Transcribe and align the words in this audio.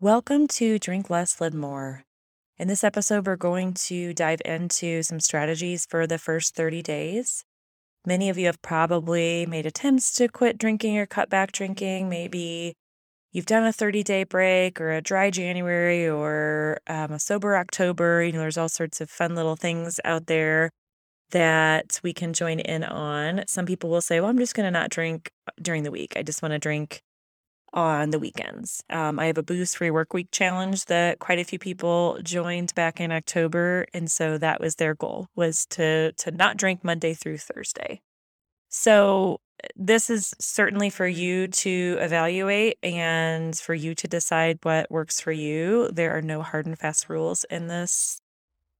Welcome 0.00 0.46
to 0.58 0.78
Drink 0.78 1.10
Less, 1.10 1.40
Live 1.40 1.54
More. 1.54 2.04
In 2.56 2.68
this 2.68 2.84
episode, 2.84 3.26
we're 3.26 3.34
going 3.34 3.74
to 3.74 4.14
dive 4.14 4.40
into 4.44 5.02
some 5.02 5.18
strategies 5.18 5.86
for 5.86 6.06
the 6.06 6.18
first 6.18 6.54
30 6.54 6.82
days. 6.82 7.44
Many 8.06 8.28
of 8.28 8.38
you 8.38 8.46
have 8.46 8.62
probably 8.62 9.44
made 9.46 9.66
attempts 9.66 10.14
to 10.14 10.28
quit 10.28 10.56
drinking 10.56 10.96
or 10.98 11.06
cut 11.06 11.28
back 11.28 11.50
drinking. 11.50 12.08
Maybe 12.08 12.74
you've 13.32 13.46
done 13.46 13.64
a 13.64 13.72
30 13.72 14.04
day 14.04 14.22
break 14.22 14.80
or 14.80 14.92
a 14.92 15.02
dry 15.02 15.32
January 15.32 16.08
or 16.08 16.78
um, 16.86 17.10
a 17.10 17.18
sober 17.18 17.56
October. 17.56 18.22
You 18.22 18.30
know, 18.30 18.38
there's 18.38 18.56
all 18.56 18.68
sorts 18.68 19.00
of 19.00 19.10
fun 19.10 19.34
little 19.34 19.56
things 19.56 19.98
out 20.04 20.26
there 20.26 20.70
that 21.32 21.98
we 22.04 22.12
can 22.12 22.32
join 22.34 22.60
in 22.60 22.84
on. 22.84 23.42
Some 23.48 23.66
people 23.66 23.90
will 23.90 24.00
say, 24.00 24.20
well, 24.20 24.30
I'm 24.30 24.38
just 24.38 24.54
going 24.54 24.68
to 24.68 24.70
not 24.70 24.90
drink 24.90 25.32
during 25.60 25.82
the 25.82 25.90
week. 25.90 26.12
I 26.16 26.22
just 26.22 26.40
want 26.40 26.52
to 26.52 26.60
drink 26.60 27.02
on 27.72 28.10
the 28.10 28.18
weekends. 28.18 28.82
Um, 28.90 29.18
I 29.18 29.26
have 29.26 29.38
a 29.38 29.42
booze 29.42 29.74
free 29.74 29.90
work 29.90 30.12
week 30.14 30.28
challenge 30.30 30.86
that 30.86 31.18
quite 31.18 31.38
a 31.38 31.44
few 31.44 31.58
people 31.58 32.18
joined 32.22 32.74
back 32.74 33.00
in 33.00 33.12
October, 33.12 33.86
and 33.92 34.10
so 34.10 34.38
that 34.38 34.60
was 34.60 34.76
their 34.76 34.94
goal 34.94 35.28
was 35.36 35.66
to 35.66 36.12
to 36.12 36.30
not 36.30 36.56
drink 36.56 36.82
Monday 36.84 37.14
through 37.14 37.38
Thursday. 37.38 38.00
So 38.68 39.40
this 39.74 40.08
is 40.10 40.34
certainly 40.38 40.90
for 40.90 41.06
you 41.06 41.48
to 41.48 41.96
evaluate 42.00 42.78
and 42.82 43.56
for 43.58 43.74
you 43.74 43.94
to 43.96 44.06
decide 44.06 44.58
what 44.62 44.90
works 44.90 45.20
for 45.20 45.32
you. 45.32 45.90
There 45.92 46.16
are 46.16 46.22
no 46.22 46.42
hard 46.42 46.66
and 46.66 46.78
fast 46.78 47.08
rules 47.08 47.44
in 47.44 47.66
this 47.66 48.20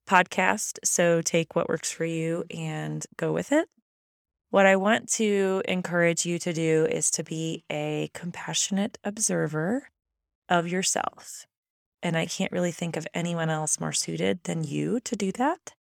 podcast, 0.09 0.79
so 0.84 1.20
take 1.23 1.57
what 1.57 1.68
works 1.68 1.91
for 1.91 2.05
you 2.05 2.45
and 2.51 3.05
go 3.16 3.32
with 3.32 3.52
it. 3.52 3.68
What 4.51 4.65
I 4.65 4.77
want 4.77 5.09
to 5.12 5.62
encourage 5.66 6.25
you 6.25 6.38
to 6.38 6.52
do 6.52 6.87
is 6.91 7.11
to 7.12 7.23
be 7.23 7.65
a 7.70 8.11
compassionate 8.15 8.98
observer 9.05 9.88
of 10.48 10.66
yourself. 10.66 11.47
And 12.02 12.16
I 12.16 12.24
can't 12.24 12.52
really 12.52 12.73
think 12.73 12.97
of 12.97 13.07
anyone 13.12 13.51
else 13.51 13.79
more 13.79 13.93
suited 13.93 14.45
than 14.45 14.65
you 14.65 15.01
to 15.01 15.16
do 15.16 15.32
that. 15.32 15.74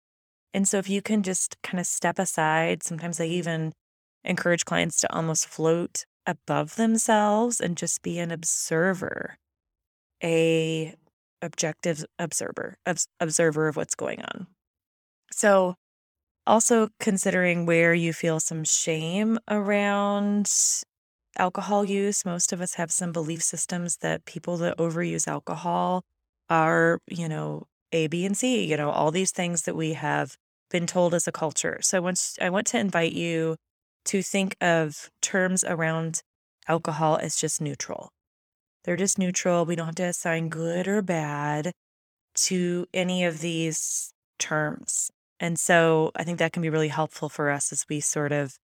And 0.53 0.67
so 0.67 0.79
if 0.79 0.89
you 0.89 1.01
can 1.01 1.23
just 1.23 1.61
kind 1.61 1.79
of 1.79 1.85
step 1.85 2.19
aside, 2.19 2.83
sometimes 2.83 3.21
I 3.21 3.25
even 3.25 3.73
encourage 4.25 4.65
clients 4.65 4.97
to 4.97 5.13
almost 5.15 5.47
float 5.47 6.05
above 6.25 6.75
themselves 6.75 7.61
and 7.61 7.77
just 7.77 8.01
be 8.01 8.19
an 8.19 8.31
observer, 8.31 9.37
a 10.21 10.93
objective 11.41 12.03
observer, 12.19 12.75
observer 13.19 13.67
of 13.69 13.77
what's 13.77 13.95
going 13.95 14.21
on. 14.23 14.47
So 15.31 15.75
also, 16.47 16.89
considering 16.99 17.65
where 17.65 17.93
you 17.93 18.13
feel 18.13 18.39
some 18.39 18.63
shame 18.63 19.39
around 19.49 20.49
alcohol 21.37 21.85
use, 21.85 22.25
most 22.25 22.53
of 22.53 22.61
us 22.61 22.75
have 22.75 22.91
some 22.91 23.11
belief 23.11 23.41
systems 23.43 23.97
that 23.97 24.25
people 24.25 24.57
that 24.57 24.77
overuse 24.77 25.27
alcohol 25.27 26.03
are, 26.49 26.99
you 27.07 27.29
know, 27.29 27.65
A, 27.91 28.07
B, 28.07 28.25
and 28.25 28.37
C, 28.37 28.65
you 28.65 28.77
know, 28.77 28.89
all 28.91 29.11
these 29.11 29.31
things 29.31 29.63
that 29.63 29.75
we 29.75 29.93
have 29.93 30.37
been 30.71 30.87
told 30.87 31.13
as 31.13 31.27
a 31.27 31.31
culture. 31.31 31.79
So, 31.81 32.01
once 32.01 32.37
I 32.41 32.49
want 32.49 32.67
to 32.67 32.79
invite 32.79 33.13
you 33.13 33.57
to 34.05 34.21
think 34.23 34.55
of 34.61 35.09
terms 35.21 35.63
around 35.65 36.21
alcohol 36.67 37.17
as 37.21 37.35
just 37.35 37.61
neutral. 37.61 38.09
They're 38.83 38.97
just 38.97 39.19
neutral. 39.19 39.65
We 39.65 39.75
don't 39.75 39.87
have 39.87 39.95
to 39.95 40.03
assign 40.05 40.49
good 40.49 40.87
or 40.87 41.01
bad 41.01 41.71
to 42.35 42.87
any 42.93 43.25
of 43.25 43.39
these 43.41 44.11
terms. 44.39 45.11
And 45.39 45.59
so 45.59 46.11
I 46.15 46.23
think 46.23 46.39
that 46.39 46.53
can 46.53 46.61
be 46.61 46.69
really 46.69 46.87
helpful 46.87 47.29
for 47.29 47.49
us 47.49 47.71
as 47.71 47.85
we 47.89 47.99
sort 47.99 48.31
of 48.31 48.57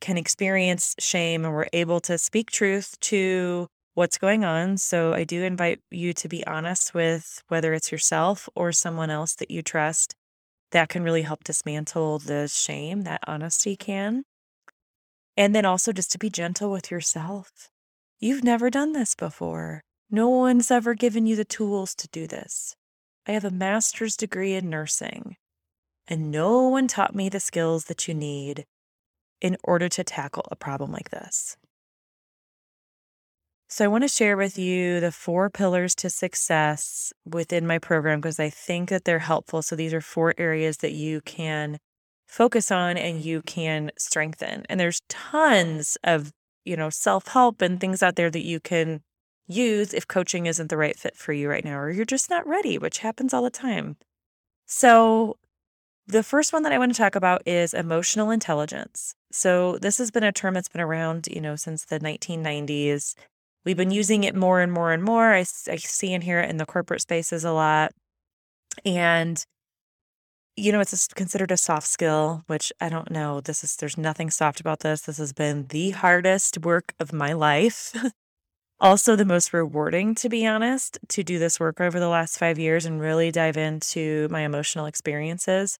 can 0.00 0.18
experience 0.18 0.94
shame 0.98 1.44
and 1.44 1.54
we're 1.54 1.68
able 1.72 2.00
to 2.00 2.18
speak 2.18 2.50
truth 2.50 2.98
to 3.00 3.68
what's 3.94 4.18
going 4.18 4.44
on. 4.44 4.76
So 4.76 5.14
I 5.14 5.24
do 5.24 5.42
invite 5.42 5.80
you 5.90 6.12
to 6.14 6.28
be 6.28 6.46
honest 6.46 6.92
with 6.92 7.42
whether 7.48 7.72
it's 7.72 7.92
yourself 7.92 8.48
or 8.54 8.72
someone 8.72 9.10
else 9.10 9.34
that 9.36 9.50
you 9.50 9.62
trust. 9.62 10.14
That 10.72 10.88
can 10.88 11.04
really 11.04 11.22
help 11.22 11.44
dismantle 11.44 12.18
the 12.18 12.48
shame, 12.48 13.02
that 13.02 13.20
honesty 13.26 13.76
can. 13.76 14.24
And 15.36 15.54
then 15.54 15.64
also 15.64 15.92
just 15.92 16.10
to 16.12 16.18
be 16.18 16.28
gentle 16.28 16.70
with 16.70 16.90
yourself. 16.90 17.70
You've 18.18 18.42
never 18.42 18.68
done 18.68 18.92
this 18.92 19.14
before. 19.14 19.82
No 20.10 20.28
one's 20.28 20.70
ever 20.70 20.94
given 20.94 21.26
you 21.26 21.36
the 21.36 21.44
tools 21.44 21.94
to 21.96 22.08
do 22.08 22.26
this. 22.26 22.74
I 23.26 23.32
have 23.32 23.44
a 23.44 23.50
master's 23.50 24.16
degree 24.16 24.54
in 24.54 24.68
nursing 24.68 25.36
and 26.08 26.30
no 26.30 26.68
one 26.68 26.86
taught 26.86 27.14
me 27.14 27.28
the 27.28 27.40
skills 27.40 27.84
that 27.86 28.06
you 28.06 28.14
need 28.14 28.66
in 29.40 29.56
order 29.64 29.88
to 29.88 30.04
tackle 30.04 30.46
a 30.50 30.56
problem 30.56 30.92
like 30.92 31.10
this. 31.10 31.56
So, 33.68 33.84
I 33.84 33.88
want 33.88 34.04
to 34.04 34.08
share 34.08 34.36
with 34.36 34.56
you 34.56 35.00
the 35.00 35.10
four 35.10 35.50
pillars 35.50 35.94
to 35.96 36.08
success 36.08 37.12
within 37.24 37.66
my 37.66 37.78
program 37.78 38.20
because 38.20 38.38
I 38.38 38.48
think 38.48 38.90
that 38.90 39.04
they're 39.04 39.18
helpful. 39.18 39.60
So, 39.60 39.74
these 39.74 39.92
are 39.92 40.00
four 40.00 40.34
areas 40.38 40.78
that 40.78 40.92
you 40.92 41.20
can 41.22 41.78
focus 42.28 42.70
on 42.70 42.96
and 42.96 43.24
you 43.24 43.42
can 43.42 43.90
strengthen. 43.98 44.64
And 44.68 44.78
there's 44.78 45.02
tons 45.08 45.98
of, 46.04 46.32
you 46.64 46.76
know, 46.76 46.90
self-help 46.90 47.60
and 47.60 47.80
things 47.80 48.04
out 48.04 48.14
there 48.14 48.30
that 48.30 48.44
you 48.44 48.60
can 48.60 49.00
use 49.48 49.92
if 49.94 50.06
coaching 50.06 50.46
isn't 50.46 50.70
the 50.70 50.76
right 50.76 50.98
fit 50.98 51.16
for 51.16 51.32
you 51.32 51.48
right 51.48 51.64
now 51.64 51.78
or 51.78 51.90
you're 51.90 52.04
just 52.04 52.30
not 52.30 52.46
ready, 52.46 52.78
which 52.78 52.98
happens 52.98 53.34
all 53.34 53.42
the 53.42 53.50
time. 53.50 53.96
So, 54.66 55.38
the 56.08 56.22
first 56.22 56.52
one 56.52 56.62
that 56.62 56.72
I 56.72 56.78
want 56.78 56.92
to 56.92 56.98
talk 56.98 57.16
about 57.16 57.42
is 57.46 57.74
emotional 57.74 58.30
intelligence. 58.30 59.14
So, 59.32 59.76
this 59.78 59.98
has 59.98 60.10
been 60.10 60.22
a 60.22 60.32
term 60.32 60.54
that's 60.54 60.68
been 60.68 60.80
around, 60.80 61.26
you 61.30 61.40
know, 61.40 61.56
since 61.56 61.84
the 61.84 61.98
1990s. 61.98 63.14
We've 63.64 63.76
been 63.76 63.90
using 63.90 64.22
it 64.22 64.36
more 64.36 64.60
and 64.60 64.72
more 64.72 64.92
and 64.92 65.02
more. 65.02 65.34
I, 65.34 65.40
I 65.40 65.76
see 65.76 66.14
and 66.14 66.22
hear 66.22 66.40
it 66.40 66.48
in 66.48 66.58
the 66.58 66.66
corporate 66.66 67.00
spaces 67.00 67.44
a 67.44 67.50
lot. 67.50 67.92
And, 68.84 69.44
you 70.54 70.70
know, 70.70 70.78
it's 70.78 71.10
a, 71.10 71.14
considered 71.14 71.50
a 71.50 71.56
soft 71.56 71.88
skill, 71.88 72.44
which 72.46 72.72
I 72.80 72.88
don't 72.88 73.10
know. 73.10 73.40
This 73.40 73.64
is, 73.64 73.74
there's 73.74 73.98
nothing 73.98 74.30
soft 74.30 74.60
about 74.60 74.80
this. 74.80 75.02
This 75.02 75.18
has 75.18 75.32
been 75.32 75.66
the 75.70 75.90
hardest 75.90 76.58
work 76.58 76.94
of 77.00 77.12
my 77.12 77.32
life. 77.32 77.92
also, 78.80 79.16
the 79.16 79.24
most 79.24 79.52
rewarding, 79.52 80.14
to 80.16 80.28
be 80.28 80.46
honest, 80.46 81.00
to 81.08 81.24
do 81.24 81.40
this 81.40 81.58
work 81.58 81.80
over 81.80 81.98
the 81.98 82.08
last 82.08 82.38
five 82.38 82.60
years 82.60 82.86
and 82.86 83.00
really 83.00 83.32
dive 83.32 83.56
into 83.56 84.28
my 84.30 84.42
emotional 84.42 84.86
experiences. 84.86 85.78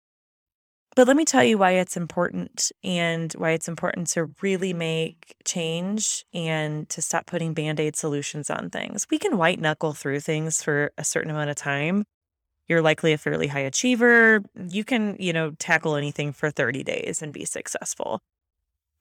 But 0.96 1.06
let 1.06 1.16
me 1.16 1.26
tell 1.26 1.44
you 1.44 1.58
why 1.58 1.72
it's 1.72 1.94
important 1.94 2.72
and 2.82 3.30
why 3.34 3.50
it's 3.50 3.68
important 3.68 4.06
to 4.08 4.30
really 4.40 4.72
make 4.72 5.36
change 5.44 6.24
and 6.32 6.88
to 6.88 7.02
stop 7.02 7.26
putting 7.26 7.52
band 7.52 7.78
aid 7.78 7.96
solutions 7.96 8.48
on 8.48 8.70
things. 8.70 9.06
We 9.10 9.18
can 9.18 9.36
white 9.36 9.60
knuckle 9.60 9.92
through 9.92 10.20
things 10.20 10.62
for 10.62 10.92
a 10.96 11.04
certain 11.04 11.30
amount 11.30 11.50
of 11.50 11.56
time. 11.56 12.04
You're 12.66 12.80
likely 12.80 13.12
a 13.12 13.18
fairly 13.18 13.48
high 13.48 13.60
achiever. 13.60 14.42
You 14.70 14.84
can, 14.84 15.16
you 15.20 15.34
know, 15.34 15.50
tackle 15.58 15.96
anything 15.96 16.32
for 16.32 16.50
30 16.50 16.82
days 16.82 17.20
and 17.20 17.30
be 17.30 17.44
successful. 17.44 18.20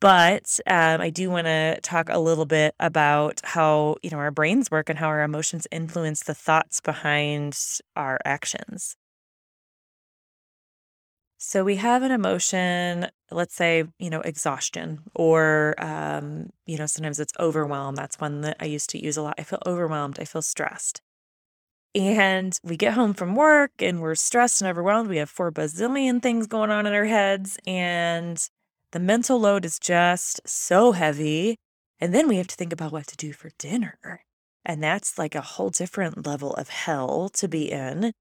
But 0.02 0.60
um, 0.68 1.00
I 1.00 1.10
do 1.10 1.30
want 1.30 1.48
to 1.48 1.80
talk 1.82 2.10
a 2.10 2.20
little 2.20 2.46
bit 2.46 2.76
about 2.78 3.40
how, 3.46 3.96
you 4.04 4.10
know, 4.10 4.18
our 4.18 4.32
brains 4.32 4.70
work 4.70 4.90
and 4.90 5.00
how 5.00 5.08
our 5.08 5.24
emotions 5.24 5.66
influence 5.72 6.24
the 6.24 6.36
thoughts 6.36 6.82
behind 6.82 7.58
our 7.96 8.20
actions. 8.26 8.98
So 11.38 11.64
we 11.64 11.76
have 11.76 12.02
an 12.02 12.12
emotion, 12.12 13.08
let's 13.30 13.56
say, 13.56 13.84
you 14.00 14.10
know, 14.10 14.22
exhaustion, 14.22 15.02
or, 15.14 15.76
um, 15.78 16.50
you 16.66 16.78
know, 16.78 16.86
sometimes 16.86 17.20
it's 17.20 17.34
overwhelm. 17.40 17.96
That's 17.96 18.20
one 18.20 18.42
that 18.42 18.58
I 18.60 18.66
used 18.66 18.90
to 18.92 19.04
use 19.04 19.18
a 19.18 19.22
lot. 19.22 19.36
I 19.38 19.44
feel 19.44 19.62
overwhelmed. 19.66 20.18
I 20.20 20.26
feel 20.26 20.42
stressed. 20.42 21.02
And 21.94 22.58
we 22.64 22.78
get 22.78 22.94
home 22.94 23.14
from 23.14 23.36
work 23.36 23.72
and 23.80 24.02
we're 24.02 24.16
stressed 24.16 24.62
and 24.62 24.70
overwhelmed. 24.70 25.10
We 25.10 25.18
have 25.18 25.30
four 25.30 25.52
bazillion 25.52 26.22
things 26.22 26.48
going 26.48 26.72
on 26.72 26.86
in 26.86 26.94
our 26.94 27.06
heads, 27.06 27.58
and 27.66 28.38
the 28.92 29.00
mental 29.00 29.40
load 29.40 29.66
is 29.66 29.80
just 29.80 30.42
so 30.48 30.92
heavy. 30.94 31.58
And 32.00 32.14
then 32.14 32.28
we 32.28 32.38
have 32.38 32.48
to 32.48 32.56
think 32.56 32.74
about 32.74 32.92
what 32.92 33.08
to 33.08 33.18
do 33.18 33.34
for 33.34 33.50
dinner. 33.58 33.98
And 34.66 34.84
that's 34.84 35.18
like 35.18 35.36
a 35.36 35.42
whole 35.42 35.70
different 35.70 36.26
level 36.26 36.54
of 36.56 36.70
hell 36.70 37.30
to 37.30 37.48
be 37.48 37.72
in. 37.72 38.12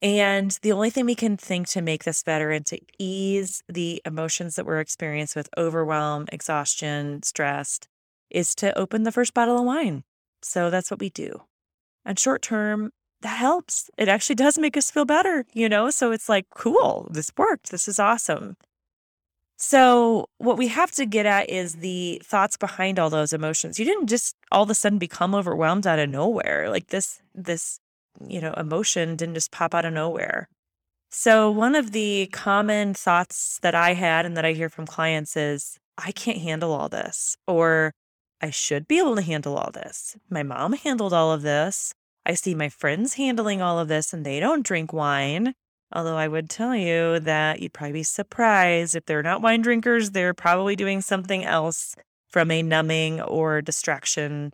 And 0.00 0.56
the 0.62 0.72
only 0.72 0.90
thing 0.90 1.06
we 1.06 1.16
can 1.16 1.36
think 1.36 1.68
to 1.70 1.82
make 1.82 2.04
this 2.04 2.22
better 2.22 2.50
and 2.50 2.64
to 2.66 2.78
ease 2.98 3.62
the 3.68 4.00
emotions 4.04 4.54
that 4.54 4.66
we're 4.66 4.80
experiencing 4.80 5.40
with 5.40 5.50
overwhelm, 5.56 6.26
exhaustion, 6.32 7.22
stressed 7.24 7.88
is 8.30 8.54
to 8.56 8.76
open 8.78 9.02
the 9.02 9.12
first 9.12 9.34
bottle 9.34 9.58
of 9.58 9.64
wine. 9.64 10.04
So 10.42 10.70
that's 10.70 10.90
what 10.90 11.00
we 11.00 11.10
do. 11.10 11.42
And 12.04 12.18
short 12.18 12.42
term, 12.42 12.92
that 13.22 13.38
helps. 13.38 13.90
It 13.98 14.08
actually 14.08 14.36
does 14.36 14.56
make 14.56 14.76
us 14.76 14.90
feel 14.90 15.04
better, 15.04 15.44
you 15.52 15.68
know? 15.68 15.90
So 15.90 16.12
it's 16.12 16.28
like, 16.28 16.46
cool, 16.54 17.08
this 17.10 17.32
worked. 17.36 17.72
This 17.72 17.88
is 17.88 17.98
awesome. 17.98 18.56
So, 19.60 20.28
what 20.38 20.56
we 20.56 20.68
have 20.68 20.92
to 20.92 21.04
get 21.04 21.26
at 21.26 21.50
is 21.50 21.76
the 21.76 22.22
thoughts 22.24 22.56
behind 22.56 23.00
all 23.00 23.10
those 23.10 23.32
emotions. 23.32 23.76
You 23.76 23.84
didn't 23.84 24.06
just 24.06 24.36
all 24.52 24.62
of 24.62 24.70
a 24.70 24.74
sudden 24.74 25.00
become 25.00 25.34
overwhelmed 25.34 25.84
out 25.84 25.98
of 25.98 26.08
nowhere. 26.08 26.70
Like 26.70 26.88
this 26.88 27.20
this 27.34 27.80
you 28.26 28.40
know, 28.40 28.52
emotion 28.54 29.16
didn't 29.16 29.34
just 29.34 29.52
pop 29.52 29.74
out 29.74 29.84
of 29.84 29.92
nowhere. 29.92 30.48
So, 31.10 31.50
one 31.50 31.74
of 31.74 31.92
the 31.92 32.28
common 32.32 32.94
thoughts 32.94 33.58
that 33.62 33.74
I 33.74 33.94
had 33.94 34.26
and 34.26 34.36
that 34.36 34.44
I 34.44 34.52
hear 34.52 34.68
from 34.68 34.86
clients 34.86 35.36
is, 35.36 35.78
I 35.96 36.12
can't 36.12 36.38
handle 36.38 36.72
all 36.72 36.88
this, 36.88 37.36
or 37.46 37.92
I 38.40 38.50
should 38.50 38.86
be 38.86 38.98
able 38.98 39.16
to 39.16 39.22
handle 39.22 39.56
all 39.56 39.70
this. 39.72 40.16
My 40.30 40.42
mom 40.42 40.74
handled 40.74 41.12
all 41.12 41.32
of 41.32 41.42
this. 41.42 41.92
I 42.24 42.34
see 42.34 42.54
my 42.54 42.68
friends 42.68 43.14
handling 43.14 43.62
all 43.62 43.78
of 43.78 43.88
this 43.88 44.12
and 44.12 44.24
they 44.24 44.38
don't 44.38 44.64
drink 44.64 44.92
wine. 44.92 45.54
Although 45.92 46.16
I 46.16 46.28
would 46.28 46.50
tell 46.50 46.76
you 46.76 47.18
that 47.20 47.62
you'd 47.62 47.72
probably 47.72 47.94
be 47.94 48.02
surprised 48.02 48.94
if 48.94 49.06
they're 49.06 49.22
not 49.22 49.40
wine 49.40 49.62
drinkers, 49.62 50.10
they're 50.10 50.34
probably 50.34 50.76
doing 50.76 51.00
something 51.00 51.44
else 51.44 51.96
from 52.28 52.50
a 52.50 52.62
numbing 52.62 53.22
or 53.22 53.62
distraction 53.62 54.52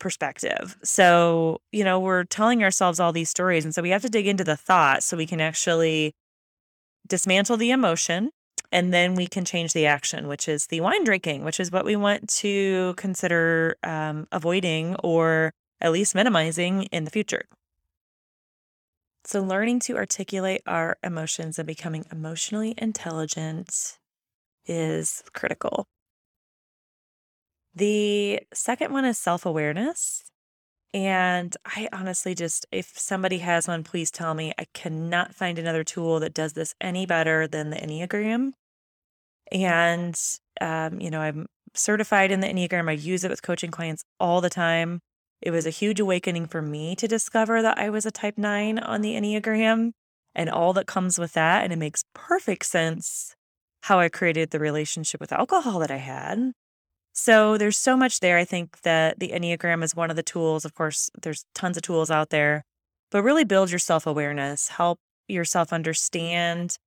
perspective. 0.00 0.76
So, 0.82 1.60
you 1.70 1.84
know, 1.84 2.00
we're 2.00 2.24
telling 2.24 2.64
ourselves 2.64 2.98
all 2.98 3.12
these 3.12 3.30
stories. 3.30 3.64
And 3.64 3.74
so 3.74 3.82
we 3.82 3.90
have 3.90 4.02
to 4.02 4.08
dig 4.08 4.26
into 4.26 4.42
the 4.42 4.56
thought 4.56 5.04
so 5.04 5.16
we 5.16 5.26
can 5.26 5.40
actually 5.40 6.14
dismantle 7.06 7.56
the 7.56 7.70
emotion 7.70 8.30
and 8.72 8.92
then 8.92 9.14
we 9.14 9.26
can 9.26 9.44
change 9.44 9.72
the 9.72 9.86
action, 9.86 10.28
which 10.28 10.48
is 10.48 10.66
the 10.66 10.80
wine 10.80 11.04
drinking, 11.04 11.44
which 11.44 11.60
is 11.60 11.70
what 11.70 11.84
we 11.84 11.96
want 11.96 12.28
to 12.28 12.94
consider 12.96 13.76
um, 13.82 14.26
avoiding 14.32 14.96
or 14.96 15.52
at 15.80 15.92
least 15.92 16.14
minimizing 16.14 16.84
in 16.84 17.04
the 17.04 17.10
future. 17.10 17.44
So, 19.24 19.42
learning 19.42 19.80
to 19.80 19.96
articulate 19.96 20.62
our 20.66 20.96
emotions 21.02 21.58
and 21.58 21.66
becoming 21.66 22.06
emotionally 22.10 22.74
intelligent 22.78 23.98
is 24.66 25.22
critical. 25.34 25.86
The 27.80 28.40
second 28.52 28.92
one 28.92 29.06
is 29.06 29.16
self 29.16 29.46
awareness. 29.46 30.22
And 30.92 31.56
I 31.64 31.88
honestly 31.94 32.34
just, 32.34 32.66
if 32.70 32.92
somebody 32.98 33.38
has 33.38 33.66
one, 33.66 33.84
please 33.84 34.10
tell 34.10 34.34
me. 34.34 34.52
I 34.58 34.66
cannot 34.74 35.34
find 35.34 35.58
another 35.58 35.82
tool 35.82 36.20
that 36.20 36.34
does 36.34 36.52
this 36.52 36.74
any 36.78 37.06
better 37.06 37.46
than 37.48 37.70
the 37.70 37.76
Enneagram. 37.76 38.50
And, 39.50 40.20
um, 40.60 41.00
you 41.00 41.10
know, 41.10 41.22
I'm 41.22 41.46
certified 41.72 42.30
in 42.30 42.40
the 42.40 42.48
Enneagram. 42.48 42.90
I 42.90 42.92
use 42.92 43.24
it 43.24 43.30
with 43.30 43.40
coaching 43.40 43.70
clients 43.70 44.04
all 44.18 44.42
the 44.42 44.50
time. 44.50 45.00
It 45.40 45.50
was 45.50 45.64
a 45.64 45.70
huge 45.70 46.00
awakening 46.00 46.48
for 46.48 46.60
me 46.60 46.94
to 46.96 47.08
discover 47.08 47.62
that 47.62 47.78
I 47.78 47.88
was 47.88 48.04
a 48.04 48.10
type 48.10 48.36
nine 48.36 48.78
on 48.78 49.00
the 49.00 49.14
Enneagram 49.14 49.92
and 50.34 50.50
all 50.50 50.74
that 50.74 50.86
comes 50.86 51.18
with 51.18 51.32
that. 51.32 51.64
And 51.64 51.72
it 51.72 51.76
makes 51.76 52.04
perfect 52.14 52.66
sense 52.66 53.34
how 53.84 53.98
I 54.00 54.10
created 54.10 54.50
the 54.50 54.60
relationship 54.60 55.18
with 55.18 55.32
alcohol 55.32 55.78
that 55.78 55.90
I 55.90 55.96
had. 55.96 56.52
So 57.20 57.58
there's 57.58 57.76
so 57.76 57.98
much 57.98 58.20
there. 58.20 58.38
I 58.38 58.46
think 58.46 58.80
that 58.80 59.20
the 59.20 59.28
Enneagram 59.28 59.84
is 59.84 59.94
one 59.94 60.08
of 60.08 60.16
the 60.16 60.22
tools. 60.22 60.64
Of 60.64 60.74
course, 60.74 61.10
there's 61.20 61.44
tons 61.54 61.76
of 61.76 61.82
tools 61.82 62.10
out 62.10 62.30
there, 62.30 62.64
but 63.10 63.22
really 63.22 63.44
build 63.44 63.70
your 63.70 63.78
self 63.78 64.06
awareness, 64.06 64.68
help 64.68 64.98
yourself 65.28 65.70
understand 65.70 66.78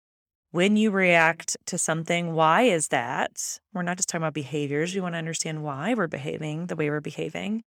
when 0.49 0.75
you 0.75 0.89
react 0.89 1.55
to 1.67 1.77
something, 1.77 2.33
why 2.33 2.63
is 2.63 2.87
that? 2.87 3.59
We're 3.73 3.83
not 3.83 3.97
just 3.97 4.09
talking 4.09 4.23
about 4.23 4.33
behaviors. 4.33 4.95
We 4.95 5.01
want 5.01 5.13
to 5.13 5.19
understand 5.19 5.63
why 5.63 5.93
we're 5.93 6.07
behaving 6.07 6.65
the 6.65 6.75
way 6.75 6.89
we're 6.89 6.99
behaving. 6.99 7.63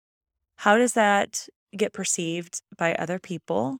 How 0.57 0.77
does 0.77 0.93
that 0.93 1.47
get 1.75 1.93
perceived 1.93 2.61
by 2.77 2.93
other 2.93 3.17
people? 3.17 3.79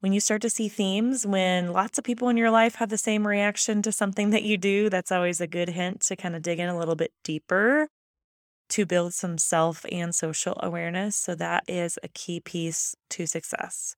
When 0.00 0.12
you 0.12 0.20
start 0.20 0.42
to 0.42 0.50
see 0.50 0.68
themes, 0.68 1.26
when 1.26 1.72
lots 1.72 1.98
of 1.98 2.04
people 2.04 2.28
in 2.28 2.36
your 2.36 2.50
life 2.50 2.76
have 2.76 2.90
the 2.90 2.98
same 2.98 3.26
reaction 3.26 3.82
to 3.82 3.92
something 3.92 4.30
that 4.30 4.42
you 4.42 4.56
do, 4.56 4.90
that's 4.90 5.10
always 5.10 5.40
a 5.40 5.46
good 5.46 5.70
hint 5.70 6.02
to 6.02 6.16
kind 6.16 6.36
of 6.36 6.42
dig 6.42 6.58
in 6.58 6.68
a 6.68 6.78
little 6.78 6.96
bit 6.96 7.12
deeper 7.24 7.88
to 8.68 8.84
build 8.84 9.14
some 9.14 9.38
self 9.38 9.86
and 9.90 10.14
social 10.14 10.58
awareness. 10.62 11.16
So, 11.16 11.34
that 11.36 11.64
is 11.66 11.98
a 12.02 12.08
key 12.08 12.40
piece 12.40 12.94
to 13.10 13.26
success. 13.26 13.96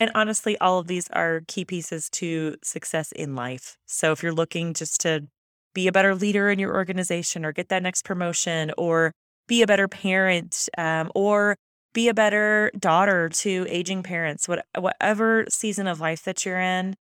And 0.00 0.10
honestly, 0.14 0.58
all 0.58 0.78
of 0.78 0.86
these 0.86 1.08
are 1.10 1.42
key 1.46 1.66
pieces 1.66 2.08
to 2.10 2.56
success 2.64 3.12
in 3.12 3.36
life. 3.36 3.76
So 3.84 4.12
if 4.12 4.22
you're 4.22 4.32
looking 4.32 4.72
just 4.72 4.98
to 5.02 5.26
be 5.74 5.86
a 5.86 5.92
better 5.92 6.14
leader 6.14 6.48
in 6.48 6.58
your 6.58 6.74
organization 6.74 7.44
or 7.44 7.52
get 7.52 7.68
that 7.68 7.82
next 7.82 8.04
promotion 8.06 8.72
or 8.78 9.12
be 9.46 9.60
a 9.60 9.66
better 9.66 9.88
parent 9.88 10.70
um, 10.78 11.12
or 11.14 11.56
be 11.92 12.08
a 12.08 12.14
better 12.14 12.70
daughter 12.78 13.28
to 13.28 13.66
aging 13.68 14.02
parents, 14.02 14.48
what, 14.48 14.66
whatever 14.78 15.46
season 15.48 15.86
of 15.86 16.00
life 16.00 16.22
that 16.24 16.44
you're 16.44 16.60
in, 16.60 16.96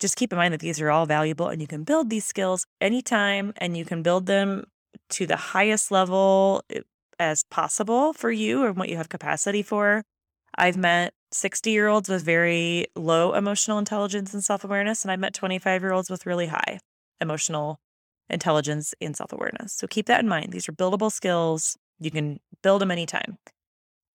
just 0.00 0.16
keep 0.16 0.32
in 0.32 0.38
mind 0.38 0.52
that 0.52 0.60
these 0.60 0.80
are 0.80 0.90
all 0.90 1.06
valuable 1.06 1.48
and 1.48 1.60
you 1.60 1.66
can 1.66 1.84
build 1.84 2.10
these 2.10 2.24
skills 2.24 2.66
anytime 2.80 3.52
and 3.58 3.76
you 3.76 3.84
can 3.84 4.02
build 4.02 4.26
them 4.26 4.64
to 5.10 5.26
the 5.26 5.36
highest 5.36 5.90
level 5.90 6.62
eh, 6.70 6.80
as 7.18 7.44
possible 7.50 8.12
for 8.12 8.30
you 8.30 8.66
and 8.66 8.76
what 8.76 8.88
you 8.88 8.96
have 8.96 9.08
capacity 9.08 9.62
for. 9.62 10.02
I've 10.56 10.76
met 10.76 11.14
60 11.32 11.70
year 11.70 11.88
olds 11.88 12.08
with 12.08 12.22
very 12.22 12.86
low 12.96 13.34
emotional 13.34 13.78
intelligence 13.78 14.34
and 14.34 14.44
self 14.44 14.64
awareness, 14.64 15.04
and 15.04 15.10
I've 15.10 15.20
met 15.20 15.34
25 15.34 15.82
year 15.82 15.92
olds 15.92 16.10
with 16.10 16.26
really 16.26 16.46
high 16.46 16.78
emotional 17.20 17.78
intelligence 18.30 18.94
and 19.00 19.16
self 19.16 19.32
awareness. 19.32 19.72
So 19.72 19.86
keep 19.86 20.06
that 20.06 20.20
in 20.20 20.28
mind. 20.28 20.52
These 20.52 20.68
are 20.68 20.72
buildable 20.72 21.12
skills. 21.12 21.76
You 21.98 22.10
can 22.10 22.40
build 22.62 22.82
them 22.82 22.90
anytime. 22.90 23.38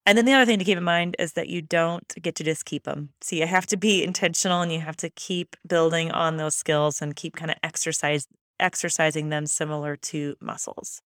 And 0.10 0.18
then 0.18 0.26
the 0.26 0.34
other 0.34 0.48
thing 0.48 0.58
to 0.58 0.66
keep 0.66 0.76
in 0.76 0.84
mind 0.84 1.16
is 1.20 1.34
that 1.34 1.50
you 1.50 1.62
don't 1.62 2.16
get 2.20 2.34
to 2.38 2.44
just 2.44 2.66
keep 2.66 2.86
them. 2.86 3.10
So 3.22 3.36
you 3.36 3.46
have 3.46 3.68
to 3.68 3.78
be 3.78 4.04
intentional 4.04 4.60
and 4.64 4.74
you 4.74 4.80
have 4.80 4.98
to 4.98 5.12
keep 5.12 5.56
building 5.68 6.10
on 6.10 6.38
those 6.38 6.56
skills 6.56 7.00
and 7.00 7.16
keep 7.16 7.36
kind 7.36 7.52
of 7.52 7.58
exercise 7.62 8.28
exercising 8.60 9.30
them 9.30 9.46
similar 9.46 9.96
to 9.96 10.36
muscles. 10.42 11.04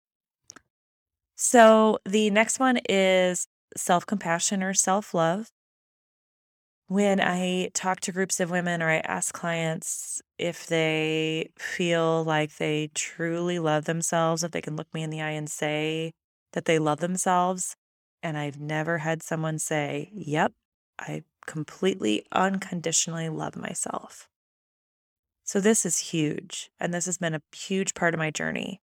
So 1.36 1.98
the 2.06 2.30
next 2.30 2.60
one 2.60 2.78
is 2.88 3.48
self 3.76 4.06
compassion 4.06 4.62
or 4.62 4.76
self 4.76 5.16
love. 5.16 5.50
When 6.86 7.20
I 7.20 7.72
talk 7.74 8.02
to 8.02 8.12
groups 8.12 8.40
of 8.40 8.52
women 8.52 8.84
or 8.84 8.90
I 8.92 8.98
ask 8.98 9.34
clients 9.34 10.22
if 10.38 10.68
they 10.68 11.50
feel 11.58 12.24
like 12.24 12.58
they 12.58 12.92
truly 12.94 13.58
love 13.58 13.86
themselves, 13.86 14.44
if 14.44 14.52
they 14.52 14.62
can 14.62 14.76
look 14.76 14.94
me 14.94 15.02
in 15.02 15.10
the 15.10 15.24
eye 15.24 15.32
and 15.32 15.50
say 15.50 16.12
that 16.54 16.66
they 16.66 16.78
love 16.78 17.00
themselves, 17.00 17.76
and 18.24 18.38
I've 18.38 18.60
never 18.60 19.00
had 19.00 19.24
someone 19.24 19.60
say, 19.60 20.10
Yep, 20.14 20.54
I 21.00 21.24
completely 21.46 22.26
unconditionally 22.32 23.30
love 23.30 23.56
myself. 23.56 24.28
So, 25.44 25.60
this 25.60 25.86
is 25.86 25.98
huge. 25.98 26.70
And 26.80 26.94
this 26.94 27.06
has 27.06 27.18
been 27.18 27.36
a 27.36 27.42
huge 27.56 27.94
part 27.94 28.14
of 28.14 28.20
my 28.20 28.32
journey. 28.32 28.82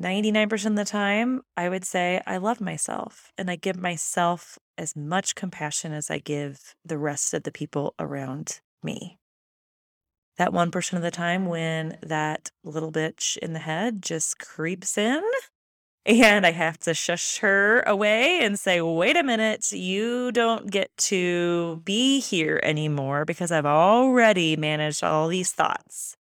99% 0.00 0.66
of 0.66 0.76
the 0.76 0.84
time, 0.84 1.42
I 1.56 1.68
would 1.68 1.84
say 1.84 2.20
I 2.26 2.36
love 2.36 2.60
myself 2.60 3.32
and 3.36 3.50
I 3.50 3.56
give 3.56 3.76
myself 3.76 4.56
as 4.76 4.94
much 4.94 5.34
compassion 5.34 5.92
as 5.92 6.08
I 6.08 6.18
give 6.18 6.76
the 6.84 6.98
rest 6.98 7.34
of 7.34 7.42
the 7.42 7.50
people 7.50 7.94
around 7.98 8.60
me. 8.82 9.18
That 10.36 10.52
1% 10.52 10.92
of 10.92 11.02
the 11.02 11.10
time 11.10 11.46
when 11.46 11.98
that 12.00 12.52
little 12.62 12.92
bitch 12.92 13.36
in 13.38 13.54
the 13.54 13.58
head 13.58 14.00
just 14.00 14.38
creeps 14.38 14.96
in 14.96 15.22
and 16.08 16.46
I 16.46 16.52
have 16.52 16.78
to 16.80 16.94
shush 16.94 17.38
her 17.38 17.82
away 17.82 18.40
and 18.40 18.58
say, 18.58 18.80
wait 18.80 19.16
a 19.16 19.22
minute, 19.22 19.70
you 19.72 20.32
don't 20.32 20.70
get 20.70 20.90
to 20.96 21.82
be 21.84 22.18
here 22.18 22.58
anymore 22.62 23.26
because 23.26 23.52
I've 23.52 23.66
already 23.66 24.56
managed 24.56 25.04
all 25.04 25.28
these 25.28 25.52
thoughts. 25.52 26.16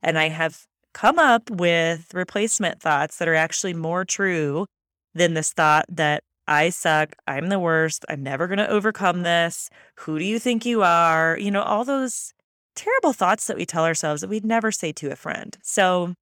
And 0.00 0.16
I 0.16 0.28
have 0.28 0.66
come 0.94 1.18
up 1.18 1.50
with 1.50 2.14
replacement 2.14 2.80
thoughts 2.80 3.18
that 3.18 3.26
are 3.26 3.34
actually 3.34 3.74
more 3.74 4.04
true 4.04 4.66
than 5.12 5.34
this 5.34 5.52
thought 5.52 5.86
that 5.88 6.22
I 6.46 6.70
suck, 6.70 7.16
I'm 7.26 7.48
the 7.48 7.58
worst, 7.58 8.04
I'm 8.08 8.22
never 8.22 8.46
going 8.46 8.58
to 8.58 8.70
overcome 8.70 9.22
this. 9.22 9.70
Who 10.00 10.20
do 10.20 10.24
you 10.24 10.38
think 10.38 10.64
you 10.64 10.82
are? 10.82 11.36
You 11.36 11.50
know, 11.50 11.62
all 11.62 11.84
those 11.84 12.32
terrible 12.76 13.12
thoughts 13.12 13.48
that 13.48 13.56
we 13.56 13.66
tell 13.66 13.84
ourselves 13.84 14.20
that 14.20 14.30
we'd 14.30 14.46
never 14.46 14.70
say 14.70 14.92
to 14.92 15.10
a 15.10 15.16
friend. 15.16 15.58
So 15.62 16.14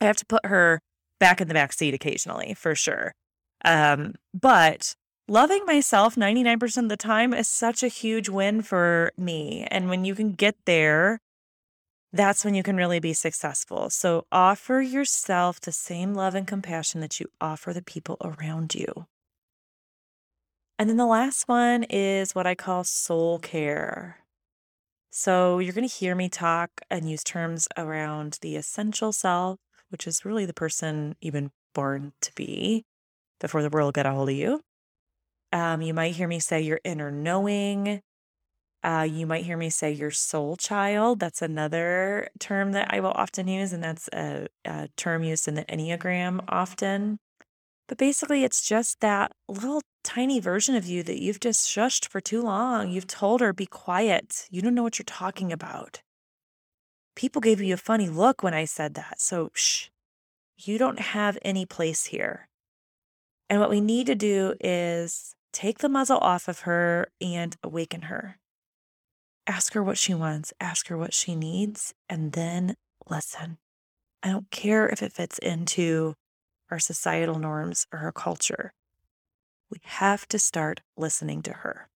I 0.00 0.06
have 0.06 0.16
to 0.16 0.26
put 0.26 0.46
her 0.46 0.80
back 1.24 1.40
in 1.40 1.48
the 1.48 1.54
back 1.54 1.72
seat 1.72 1.94
occasionally 1.94 2.52
for 2.52 2.74
sure. 2.74 3.14
Um, 3.64 4.16
but 4.38 4.94
loving 5.26 5.64
myself 5.64 6.16
99% 6.16 6.76
of 6.76 6.90
the 6.90 6.98
time 6.98 7.32
is 7.32 7.48
such 7.48 7.82
a 7.82 7.88
huge 7.88 8.28
win 8.28 8.60
for 8.60 9.10
me. 9.16 9.66
And 9.70 9.88
when 9.88 10.04
you 10.04 10.14
can 10.14 10.32
get 10.32 10.54
there, 10.66 11.18
that's 12.12 12.44
when 12.44 12.54
you 12.54 12.62
can 12.62 12.76
really 12.76 13.00
be 13.00 13.14
successful. 13.14 13.88
So 13.88 14.26
offer 14.30 14.82
yourself 14.82 15.62
the 15.62 15.72
same 15.72 16.12
love 16.12 16.34
and 16.34 16.46
compassion 16.46 17.00
that 17.00 17.18
you 17.18 17.26
offer 17.40 17.72
the 17.72 17.80
people 17.82 18.18
around 18.20 18.74
you. 18.74 19.06
And 20.78 20.90
then 20.90 20.98
the 20.98 21.06
last 21.06 21.48
one 21.48 21.84
is 21.84 22.34
what 22.34 22.46
I 22.46 22.54
call 22.54 22.84
soul 22.84 23.38
care. 23.38 24.18
So 25.10 25.58
you're 25.58 25.72
going 25.72 25.88
to 25.88 25.94
hear 25.94 26.14
me 26.14 26.28
talk 26.28 26.82
and 26.90 27.08
use 27.08 27.24
terms 27.24 27.66
around 27.78 28.40
the 28.42 28.56
essential 28.56 29.10
self, 29.10 29.58
which 29.94 30.08
is 30.08 30.24
really 30.24 30.44
the 30.44 30.52
person 30.52 31.14
you've 31.20 31.34
been 31.34 31.52
born 31.72 32.12
to 32.20 32.32
be 32.34 32.84
before 33.40 33.62
the 33.62 33.70
world 33.70 33.94
got 33.94 34.06
a 34.06 34.10
hold 34.10 34.28
of 34.28 34.34
you. 34.34 34.60
Um, 35.52 35.82
you 35.82 35.94
might 35.94 36.16
hear 36.16 36.26
me 36.26 36.40
say 36.40 36.60
your 36.60 36.80
inner 36.82 37.12
knowing, 37.12 38.00
uh, 38.82 39.06
you 39.08 39.24
might 39.24 39.44
hear 39.44 39.56
me 39.56 39.70
say 39.70 39.92
your 39.92 40.10
soul 40.10 40.56
child. 40.56 41.20
That's 41.20 41.42
another 41.42 42.26
term 42.40 42.72
that 42.72 42.92
I 42.92 42.98
will 42.98 43.12
often 43.12 43.46
use, 43.46 43.72
and 43.72 43.84
that's 43.84 44.08
a, 44.12 44.48
a 44.64 44.88
term 44.96 45.22
used 45.22 45.46
in 45.46 45.54
the 45.54 45.64
Enneagram 45.66 46.42
often. 46.48 47.20
But 47.86 47.98
basically, 47.98 48.42
it's 48.42 48.66
just 48.66 48.98
that 48.98 49.30
little 49.48 49.80
tiny 50.02 50.40
version 50.40 50.74
of 50.74 50.86
you 50.86 51.04
that 51.04 51.22
you've 51.22 51.38
just 51.38 51.68
shushed 51.68 52.08
for 52.08 52.20
too 52.20 52.42
long. 52.42 52.90
You've 52.90 53.06
told 53.06 53.40
her, 53.40 53.52
be 53.52 53.66
quiet. 53.66 54.48
You 54.50 54.60
don't 54.60 54.74
know 54.74 54.82
what 54.82 54.98
you're 54.98 55.04
talking 55.04 55.52
about. 55.52 56.02
People 57.16 57.40
gave 57.40 57.60
you 57.60 57.74
a 57.74 57.78
funny 57.78 58.08
look 58.08 58.42
when 58.42 58.54
I 58.54 58.64
said 58.64 58.94
that. 58.94 59.20
So, 59.20 59.50
shh, 59.54 59.88
you 60.56 60.78
don't 60.78 60.98
have 60.98 61.38
any 61.42 61.64
place 61.64 62.06
here. 62.06 62.48
And 63.48 63.60
what 63.60 63.70
we 63.70 63.80
need 63.80 64.06
to 64.06 64.14
do 64.14 64.54
is 64.60 65.34
take 65.52 65.78
the 65.78 65.88
muzzle 65.88 66.18
off 66.18 66.48
of 66.48 66.60
her 66.60 67.08
and 67.20 67.56
awaken 67.62 68.02
her. 68.02 68.38
Ask 69.46 69.74
her 69.74 69.82
what 69.82 69.98
she 69.98 70.14
wants, 70.14 70.52
ask 70.60 70.88
her 70.88 70.96
what 70.96 71.12
she 71.12 71.36
needs, 71.36 71.94
and 72.08 72.32
then 72.32 72.76
listen. 73.08 73.58
I 74.22 74.30
don't 74.30 74.50
care 74.50 74.88
if 74.88 75.02
it 75.02 75.12
fits 75.12 75.38
into 75.38 76.14
our 76.70 76.78
societal 76.78 77.38
norms 77.38 77.86
or 77.92 78.00
our 78.00 78.12
culture. 78.12 78.72
We 79.70 79.78
have 79.84 80.26
to 80.28 80.38
start 80.38 80.80
listening 80.96 81.42
to 81.42 81.52
her. 81.52 81.88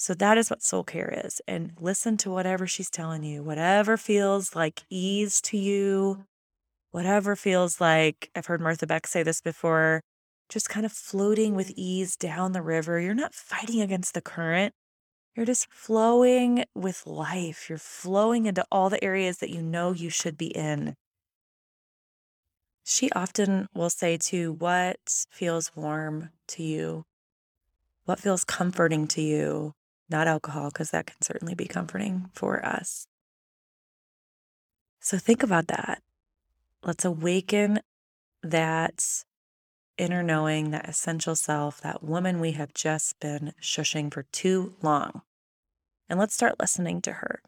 So 0.00 0.14
that 0.14 0.38
is 0.38 0.48
what 0.48 0.62
soul 0.62 0.82
care 0.82 1.12
is. 1.26 1.42
And 1.46 1.72
listen 1.78 2.16
to 2.18 2.30
whatever 2.30 2.66
she's 2.66 2.88
telling 2.88 3.22
you, 3.22 3.42
whatever 3.42 3.98
feels 3.98 4.56
like 4.56 4.82
ease 4.88 5.42
to 5.42 5.58
you, 5.58 6.24
whatever 6.90 7.36
feels 7.36 7.82
like, 7.82 8.30
I've 8.34 8.46
heard 8.46 8.62
Martha 8.62 8.86
Beck 8.86 9.06
say 9.06 9.22
this 9.22 9.42
before, 9.42 10.00
just 10.48 10.70
kind 10.70 10.86
of 10.86 10.92
floating 10.92 11.54
with 11.54 11.70
ease 11.76 12.16
down 12.16 12.52
the 12.52 12.62
river. 12.62 12.98
You're 12.98 13.12
not 13.12 13.34
fighting 13.34 13.82
against 13.82 14.14
the 14.14 14.22
current. 14.22 14.72
You're 15.36 15.44
just 15.44 15.70
flowing 15.70 16.64
with 16.74 17.06
life. 17.06 17.68
You're 17.68 17.76
flowing 17.76 18.46
into 18.46 18.64
all 18.72 18.88
the 18.88 19.04
areas 19.04 19.36
that 19.40 19.50
you 19.50 19.60
know 19.60 19.92
you 19.92 20.08
should 20.08 20.38
be 20.38 20.46
in. 20.46 20.94
She 22.84 23.12
often 23.12 23.68
will 23.74 23.90
say, 23.90 24.16
to 24.16 24.54
what 24.54 25.26
feels 25.30 25.72
warm 25.76 26.30
to 26.48 26.62
you? 26.62 27.04
What 28.06 28.18
feels 28.18 28.44
comforting 28.44 29.06
to 29.08 29.20
you? 29.20 29.74
Not 30.10 30.26
alcohol, 30.26 30.70
because 30.70 30.90
that 30.90 31.06
can 31.06 31.22
certainly 31.22 31.54
be 31.54 31.66
comforting 31.66 32.30
for 32.34 32.64
us. 32.64 33.06
So 35.00 35.16
think 35.16 35.42
about 35.42 35.68
that. 35.68 36.02
Let's 36.82 37.04
awaken 37.04 37.80
that 38.42 39.24
inner 39.96 40.22
knowing, 40.22 40.70
that 40.70 40.88
essential 40.88 41.36
self, 41.36 41.80
that 41.82 42.02
woman 42.02 42.40
we 42.40 42.52
have 42.52 42.74
just 42.74 43.20
been 43.20 43.52
shushing 43.62 44.12
for 44.12 44.24
too 44.32 44.74
long. 44.82 45.22
And 46.08 46.18
let's 46.18 46.34
start 46.34 46.58
listening 46.58 47.00
to 47.02 47.12
her. 47.12 47.40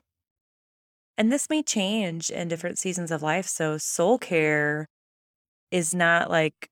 And 1.18 1.32
this 1.32 1.50
may 1.50 1.62
change 1.62 2.30
in 2.30 2.48
different 2.48 2.78
seasons 2.78 3.10
of 3.10 3.22
life. 3.22 3.46
So, 3.46 3.76
soul 3.78 4.18
care 4.18 4.88
is 5.70 5.94
not 5.94 6.30
like 6.30 6.68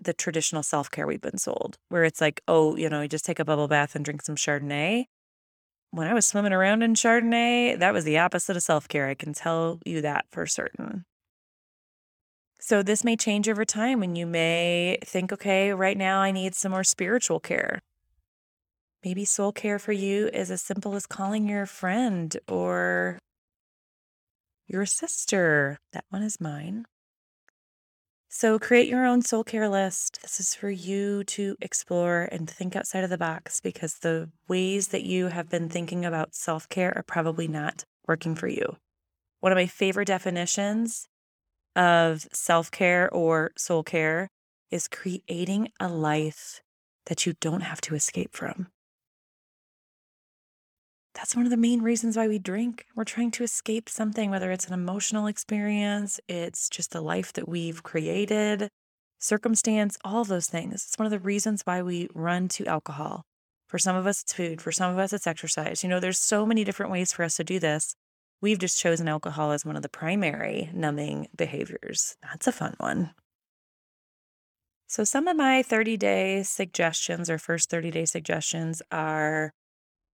the 0.00 0.12
traditional 0.12 0.62
self 0.62 0.90
care 0.90 1.06
we've 1.06 1.20
been 1.20 1.38
sold, 1.38 1.76
where 1.88 2.04
it's 2.04 2.20
like, 2.20 2.40
oh, 2.48 2.76
you 2.76 2.88
know, 2.88 3.02
you 3.02 3.08
just 3.08 3.24
take 3.24 3.38
a 3.38 3.44
bubble 3.44 3.68
bath 3.68 3.94
and 3.94 4.04
drink 4.04 4.22
some 4.22 4.36
Chardonnay. 4.36 5.04
When 5.90 6.06
I 6.06 6.14
was 6.14 6.26
swimming 6.26 6.52
around 6.52 6.82
in 6.82 6.94
Chardonnay, 6.94 7.78
that 7.78 7.94
was 7.94 8.04
the 8.04 8.18
opposite 8.18 8.56
of 8.56 8.62
self 8.62 8.88
care. 8.88 9.08
I 9.08 9.14
can 9.14 9.32
tell 9.32 9.80
you 9.84 10.02
that 10.02 10.26
for 10.30 10.46
certain. 10.46 11.04
So 12.60 12.82
this 12.82 13.04
may 13.04 13.16
change 13.16 13.48
over 13.48 13.64
time 13.64 14.00
when 14.00 14.16
you 14.16 14.26
may 14.26 14.98
think, 15.04 15.32
okay, 15.32 15.72
right 15.72 15.96
now 15.96 16.20
I 16.20 16.32
need 16.32 16.54
some 16.54 16.72
more 16.72 16.84
spiritual 16.84 17.38
care. 17.40 17.80
Maybe 19.04 19.24
soul 19.24 19.52
care 19.52 19.78
for 19.78 19.92
you 19.92 20.28
is 20.28 20.50
as 20.50 20.60
simple 20.60 20.96
as 20.96 21.06
calling 21.06 21.48
your 21.48 21.66
friend 21.66 22.36
or 22.48 23.18
your 24.66 24.86
sister. 24.86 25.78
That 25.92 26.04
one 26.10 26.22
is 26.22 26.40
mine. 26.40 26.84
So 28.30 28.58
create 28.58 28.88
your 28.88 29.06
own 29.06 29.22
soul 29.22 29.42
care 29.42 29.68
list. 29.70 30.20
This 30.20 30.38
is 30.38 30.54
for 30.54 30.68
you 30.68 31.24
to 31.24 31.56
explore 31.62 32.28
and 32.30 32.48
think 32.48 32.76
outside 32.76 33.02
of 33.02 33.10
the 33.10 33.16
box 33.16 33.60
because 33.60 33.94
the 33.94 34.30
ways 34.46 34.88
that 34.88 35.02
you 35.02 35.28
have 35.28 35.48
been 35.48 35.70
thinking 35.70 36.04
about 36.04 36.34
self 36.34 36.68
care 36.68 36.92
are 36.94 37.02
probably 37.02 37.48
not 37.48 37.84
working 38.06 38.34
for 38.34 38.46
you. 38.46 38.76
One 39.40 39.50
of 39.50 39.56
my 39.56 39.66
favorite 39.66 40.08
definitions 40.08 41.08
of 41.74 42.26
self 42.32 42.70
care 42.70 43.08
or 43.10 43.52
soul 43.56 43.82
care 43.82 44.28
is 44.70 44.88
creating 44.88 45.70
a 45.80 45.88
life 45.88 46.60
that 47.06 47.24
you 47.24 47.32
don't 47.40 47.62
have 47.62 47.80
to 47.80 47.94
escape 47.94 48.36
from. 48.36 48.68
That's 51.18 51.34
one 51.34 51.44
of 51.44 51.50
the 51.50 51.56
main 51.56 51.82
reasons 51.82 52.16
why 52.16 52.28
we 52.28 52.38
drink. 52.38 52.86
We're 52.94 53.02
trying 53.02 53.32
to 53.32 53.42
escape 53.42 53.88
something, 53.88 54.30
whether 54.30 54.52
it's 54.52 54.68
an 54.68 54.72
emotional 54.72 55.26
experience, 55.26 56.20
it's 56.28 56.68
just 56.68 56.92
the 56.92 57.00
life 57.00 57.32
that 57.32 57.48
we've 57.48 57.82
created, 57.82 58.68
circumstance, 59.18 59.98
all 60.04 60.20
of 60.20 60.28
those 60.28 60.46
things. 60.46 60.74
It's 60.74 60.96
one 60.96 61.06
of 61.06 61.10
the 61.10 61.18
reasons 61.18 61.62
why 61.64 61.82
we 61.82 62.08
run 62.14 62.46
to 62.50 62.66
alcohol. 62.66 63.24
For 63.66 63.78
some 63.78 63.96
of 63.96 64.06
us, 64.06 64.22
it's 64.22 64.32
food. 64.32 64.62
For 64.62 64.70
some 64.70 64.92
of 64.92 64.98
us, 65.00 65.12
it's 65.12 65.26
exercise. 65.26 65.82
You 65.82 65.88
know, 65.88 65.98
there's 65.98 66.18
so 66.18 66.46
many 66.46 66.62
different 66.62 66.92
ways 66.92 67.12
for 67.12 67.24
us 67.24 67.36
to 67.38 67.44
do 67.44 67.58
this. 67.58 67.96
We've 68.40 68.58
just 68.60 68.78
chosen 68.78 69.08
alcohol 69.08 69.50
as 69.50 69.64
one 69.64 69.74
of 69.74 69.82
the 69.82 69.88
primary 69.88 70.70
numbing 70.72 71.30
behaviors. 71.36 72.16
That's 72.22 72.46
a 72.46 72.52
fun 72.52 72.74
one. 72.78 73.10
So, 74.86 75.02
some 75.02 75.26
of 75.26 75.36
my 75.36 75.64
30 75.64 75.96
day 75.96 76.44
suggestions 76.44 77.28
or 77.28 77.38
first 77.38 77.70
30 77.70 77.90
day 77.90 78.04
suggestions 78.04 78.82
are 78.92 79.52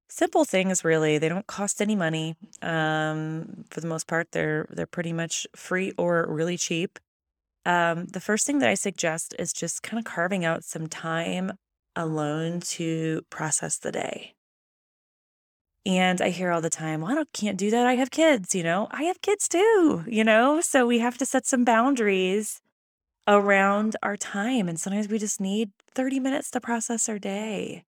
simple 0.08 0.44
things 0.44 0.84
really 0.84 1.18
they 1.18 1.28
don't 1.28 1.46
cost 1.46 1.80
any 1.80 1.96
money 1.96 2.37
um, 2.62 3.64
for 3.70 3.80
the 3.80 3.87
most 3.87 4.06
part 4.06 4.30
they're 4.32 4.66
they're 4.70 4.87
pretty 4.87 5.12
much 5.12 5.46
free 5.56 5.92
or 5.99 6.26
really 6.28 6.56
cheap 6.56 6.99
um, 7.66 8.06
the 8.06 8.20
first 8.20 8.46
thing 8.46 8.58
that 8.58 8.68
i 8.68 8.75
suggest 8.75 9.34
is 9.38 9.52
just 9.52 9.82
kind 9.82 9.99
of 9.99 10.04
carving 10.04 10.44
out 10.44 10.64
some 10.64 10.87
time 10.87 11.52
alone 11.96 12.61
to 12.61 13.23
process 13.30 13.78
the 13.78 13.92
day 13.92 14.34
and 15.87 16.20
I 16.23 16.30
hear 16.30 16.50
all 16.50 16.62
the 16.62 16.70
time, 16.70 17.02
well, 17.02 17.18
I 17.18 17.25
can't 17.32 17.58
do 17.58 17.70
that. 17.70 17.87
I 17.87 17.94
have 17.94 18.11
kids, 18.11 18.54
you 18.54 18.62
know, 18.62 18.88
I 18.90 19.02
have 19.04 19.20
kids 19.20 19.49
too, 19.49 20.04
you 20.06 20.25
know, 20.25 20.61
so 20.61 20.87
we 20.87 21.00
have 21.00 21.18
to 21.18 21.26
set 21.26 21.46
some 21.46 21.64
boundaries 21.64 22.62
around 23.28 23.96
our 24.02 24.16
time. 24.16 24.68
And 24.68 24.78
sometimes 24.80 25.08
we 25.08 25.18
just 25.18 25.40
need 25.40 25.70
30 25.94 26.20
minutes 26.20 26.50
to 26.52 26.61
process 26.61 27.08
our 27.08 27.18
day. 27.18 27.84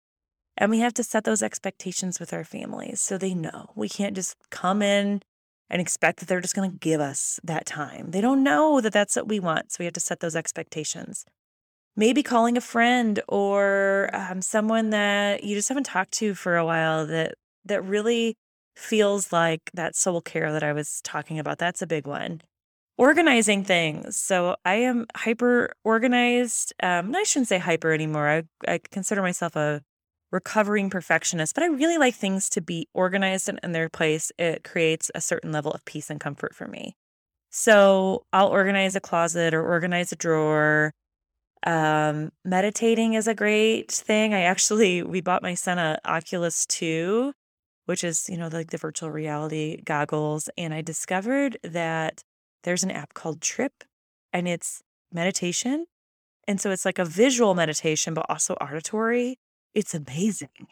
And 0.62 0.70
we 0.70 0.78
have 0.82 0.94
to 0.94 1.04
set 1.04 1.24
those 1.24 1.42
expectations 1.42 2.20
with 2.20 2.34
our 2.34 2.44
families 2.44 3.02
so 3.02 3.18
they 3.18 3.34
know 3.34 3.72
we 3.74 3.90
can't 3.90 4.16
just 4.16 4.36
come 4.52 4.84
in 4.84 5.24
and 5.72 5.82
expect 5.82 6.20
that 6.20 6.28
they're 6.28 6.40
just 6.40 6.56
going 6.56 6.70
to 6.70 6.78
give 6.78 7.02
us 7.02 7.40
that 7.44 7.66
time. 7.66 8.12
They 8.12 8.22
don't 8.22 8.44
know 8.44 8.80
that 8.80 8.94
that's 8.94 9.16
what 9.16 9.28
we 9.28 9.40
want. 9.40 9.72
So 9.72 9.78
we 9.80 9.86
have 9.86 9.96
to 9.96 10.00
set 10.00 10.20
those 10.20 10.36
expectations. 10.36 11.26
Maybe 11.96 12.22
calling 12.22 12.58
a 12.58 12.62
friend 12.62 13.20
or 13.28 14.12
um, 14.14 14.44
someone 14.44 14.92
that 14.92 15.44
you 15.44 15.56
just 15.56 15.68
haven't 15.68 15.88
talked 15.88 16.12
to 16.20 16.36
for 16.36 16.58
a 16.58 16.66
while 16.66 17.08
that 17.08 17.34
that 17.66 17.84
really 17.84 18.36
feels 18.76 19.34
like 19.34 19.72
that 19.74 19.96
soul 19.96 20.22
care 20.22 20.54
that 20.54 20.62
I 20.62 20.74
was 20.74 21.02
talking 21.04 21.40
about. 21.40 21.58
That's 21.58 21.82
a 21.82 21.88
big 21.88 22.06
one. 22.06 22.42
Organizing 23.00 23.64
things. 23.64 24.16
So 24.16 24.58
I 24.64 24.76
am 24.76 25.08
hyper 25.16 25.74
organized. 25.84 26.72
Um, 26.84 27.16
I 27.16 27.24
shouldn't 27.24 27.48
say 27.48 27.58
hyper 27.58 27.94
anymore. 27.94 28.30
I, 28.30 28.44
I 28.72 28.80
consider 28.92 29.24
myself 29.24 29.56
a 29.56 29.82
recovering 30.32 30.90
perfectionist, 30.90 31.56
but 31.56 31.64
I 31.64 31.68
really 31.68 31.98
like 31.98 32.16
things 32.16 32.50
to 32.52 32.62
be 32.62 32.88
organized 32.94 33.50
and 33.50 33.60
in 33.64 33.72
their 33.74 33.90
place. 33.90 34.32
It 34.38 34.64
creates 34.64 35.12
a 35.14 35.22
certain 35.22 35.52
level 35.52 35.72
of 35.72 35.84
peace 35.86 36.10
and 36.10 36.20
comfort 36.20 36.56
for 36.56 36.68
me. 36.68 36.96
So 37.50 38.24
I'll 38.32 38.48
organize 38.48 38.96
a 38.96 39.02
closet 39.02 39.54
or 39.54 39.64
organize 39.64 40.12
a 40.12 40.16
drawer. 40.16 40.94
Um, 41.66 42.32
meditating 42.46 43.14
is 43.14 43.28
a 43.28 43.36
great 43.36 43.92
thing. 43.92 44.34
I 44.34 44.42
actually 44.42 45.04
we 45.04 45.22
bought 45.22 45.44
my 45.44 45.54
son 45.54 45.78
a 45.78 46.00
Oculus 46.06 46.66
2 46.66 47.34
which 47.92 48.04
is, 48.06 48.30
you 48.30 48.38
know, 48.38 48.48
like 48.48 48.72
the 48.72 48.78
virtual 48.78 49.12
reality 49.12 49.82
goggles. 49.84 50.50
And 50.58 50.74
I 50.74 50.82
discovered 50.82 51.58
that 51.64 52.24
there's 52.64 52.84
an 52.84 52.92
app 52.92 53.14
called 53.14 53.42
TRIPP 53.42 53.84
and 54.32 54.48
it's 54.48 54.82
meditation. 55.12 55.88
And 56.48 56.62
so 56.62 56.72
it's 56.72 56.86
like 56.86 57.00
a 57.00 57.06
visual 57.06 57.54
meditation, 57.54 58.14
but 58.14 58.26
also 58.30 58.54
auditory. 58.56 59.40
It's 59.74 59.94
amazing. 59.94 60.68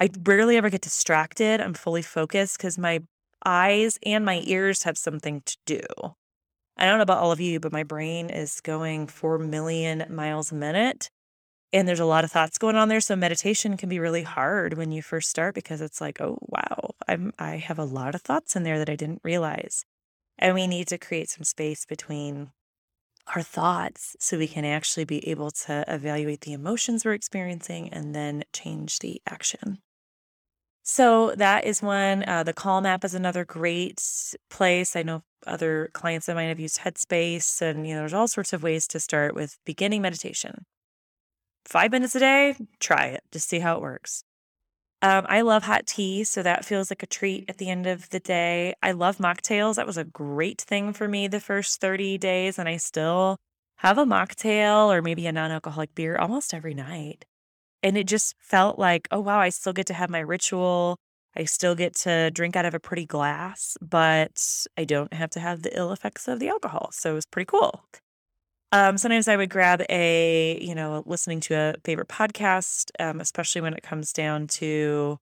I 0.00 0.10
rarely 0.24 0.56
ever 0.56 0.70
get 0.70 0.82
distracted. 0.82 1.60
I'm 1.60 1.74
fully 1.74 2.02
focused 2.02 2.58
because 2.58 2.78
my 2.78 3.00
eyes 3.44 3.98
and 4.04 4.24
my 4.24 4.42
ears 4.44 4.82
have 4.84 4.98
something 4.98 5.42
to 5.42 5.56
do. 5.66 5.82
I 6.76 6.84
don't 6.86 6.98
know 6.98 7.02
about 7.02 7.18
all 7.22 7.32
of 7.32 7.40
you, 7.40 7.60
but 7.60 7.72
my 7.72 7.82
brain 7.82 8.28
is 8.28 8.60
going 8.60 9.06
4 9.06 9.38
million 9.38 10.04
miles 10.10 10.52
a 10.52 10.54
minute 10.54 11.10
and 11.72 11.86
there's 11.86 12.00
a 12.00 12.06
lot 12.06 12.24
of 12.24 12.32
thoughts 12.32 12.58
going 12.58 12.76
on 12.76 12.88
there 12.88 13.00
so 13.00 13.16
meditation 13.16 13.76
can 13.76 13.88
be 13.88 13.98
really 13.98 14.22
hard 14.22 14.74
when 14.74 14.92
you 14.92 15.02
first 15.02 15.28
start 15.28 15.54
because 15.54 15.80
it's 15.80 16.00
like 16.00 16.20
oh 16.20 16.38
wow 16.42 16.90
i'm 17.08 17.32
i 17.38 17.56
have 17.56 17.78
a 17.78 17.84
lot 17.84 18.14
of 18.14 18.22
thoughts 18.22 18.56
in 18.56 18.62
there 18.62 18.78
that 18.78 18.90
i 18.90 18.96
didn't 18.96 19.20
realize 19.24 19.84
and 20.38 20.54
we 20.54 20.66
need 20.66 20.86
to 20.88 20.98
create 20.98 21.28
some 21.28 21.44
space 21.44 21.84
between 21.84 22.50
our 23.34 23.42
thoughts 23.42 24.16
so 24.18 24.38
we 24.38 24.46
can 24.46 24.64
actually 24.64 25.04
be 25.04 25.26
able 25.28 25.50
to 25.50 25.84
evaluate 25.88 26.42
the 26.42 26.52
emotions 26.52 27.04
we're 27.04 27.12
experiencing 27.12 27.88
and 27.90 28.14
then 28.14 28.44
change 28.52 28.98
the 29.00 29.20
action 29.28 29.78
so 30.82 31.34
that 31.36 31.64
is 31.64 31.82
one 31.82 32.26
uh, 32.28 32.42
the 32.44 32.52
calm 32.52 32.86
app 32.86 33.04
is 33.04 33.14
another 33.14 33.44
great 33.44 34.02
place 34.50 34.94
i 34.94 35.02
know 35.02 35.22
other 35.46 35.90
clients 35.92 36.28
of 36.28 36.36
mine 36.36 36.48
have 36.48 36.60
used 36.60 36.80
headspace 36.80 37.60
and 37.60 37.86
you 37.86 37.94
know 37.94 38.00
there's 38.00 38.14
all 38.14 38.28
sorts 38.28 38.52
of 38.52 38.62
ways 38.62 38.86
to 38.86 39.00
start 39.00 39.34
with 39.34 39.58
beginning 39.64 40.02
meditation 40.02 40.64
five 41.66 41.90
minutes 41.90 42.14
a 42.14 42.20
day, 42.20 42.56
try 42.80 43.06
it. 43.06 43.22
Just 43.32 43.48
see 43.48 43.58
how 43.58 43.76
it 43.76 43.82
works. 43.82 44.22
Um, 45.02 45.26
I 45.28 45.42
love 45.42 45.64
hot 45.64 45.86
tea, 45.86 46.24
so 46.24 46.42
that 46.42 46.64
feels 46.64 46.90
like 46.90 47.02
a 47.02 47.06
treat 47.06 47.44
at 47.48 47.58
the 47.58 47.68
end 47.68 47.86
of 47.86 48.08
the 48.10 48.20
day. 48.20 48.74
I 48.82 48.92
love 48.92 49.18
mocktails. 49.18 49.76
That 49.76 49.86
was 49.86 49.98
a 49.98 50.04
great 50.04 50.60
thing 50.62 50.92
for 50.92 51.06
me 51.06 51.28
the 51.28 51.40
first 51.40 51.80
30 51.80 52.16
days, 52.18 52.58
and 52.58 52.68
I 52.68 52.78
still 52.78 53.36
have 53.78 53.98
a 53.98 54.04
mocktail 54.04 54.88
or 54.88 55.02
maybe 55.02 55.26
a 55.26 55.32
non 55.32 55.50
alcoholic 55.50 55.94
beer 55.94 56.16
almost 56.16 56.54
every 56.54 56.74
night. 56.74 57.26
And 57.82 57.96
it 57.96 58.06
just 58.06 58.34
felt 58.38 58.78
like, 58.78 59.06
oh, 59.10 59.20
wow, 59.20 59.38
I 59.38 59.50
still 59.50 59.74
get 59.74 59.86
to 59.86 59.94
have 59.94 60.10
my 60.10 60.20
ritual. 60.20 60.96
I 61.36 61.44
still 61.44 61.74
get 61.74 61.94
to 61.96 62.30
drink 62.30 62.56
out 62.56 62.64
of 62.64 62.74
a 62.74 62.80
pretty 62.80 63.04
glass, 63.04 63.76
but 63.82 64.66
I 64.78 64.84
don't 64.84 65.12
have 65.12 65.30
to 65.30 65.40
have 65.40 65.62
the 65.62 65.76
ill 65.76 65.92
effects 65.92 66.26
of 66.26 66.40
the 66.40 66.48
alcohol. 66.48 66.88
So 66.92 67.12
it 67.12 67.14
was 67.14 67.26
pretty 67.26 67.46
cool. 67.46 67.84
Um, 68.76 68.98
sometimes 68.98 69.26
I 69.26 69.38
would 69.38 69.48
grab 69.48 69.82
a, 69.88 70.58
you 70.60 70.74
know, 70.74 71.02
listening 71.06 71.40
to 71.40 71.54
a 71.54 71.74
favorite 71.82 72.08
podcast, 72.08 72.90
um, 73.00 73.22
especially 73.22 73.62
when 73.62 73.72
it 73.72 73.82
comes 73.82 74.12
down 74.12 74.48
to 74.48 75.16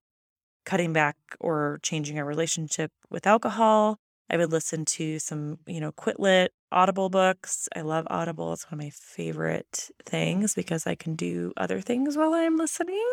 cutting 0.64 0.92
back 0.92 1.14
or 1.38 1.78
changing 1.80 2.18
our 2.18 2.24
relationship 2.24 2.90
with 3.10 3.28
alcohol. 3.28 3.98
I 4.28 4.38
would 4.38 4.50
listen 4.50 4.84
to 4.86 5.20
some, 5.20 5.60
you 5.68 5.80
know, 5.80 5.92
Quit 5.92 6.18
Lit 6.18 6.52
Audible 6.72 7.10
books. 7.10 7.68
I 7.76 7.82
love 7.82 8.08
Audible. 8.10 8.52
It's 8.54 8.64
one 8.64 8.80
of 8.80 8.84
my 8.84 8.90
favorite 8.90 9.88
things 10.04 10.56
because 10.56 10.84
I 10.84 10.96
can 10.96 11.14
do 11.14 11.52
other 11.56 11.80
things 11.80 12.16
while 12.16 12.34
I'm 12.34 12.56
listening. 12.56 13.08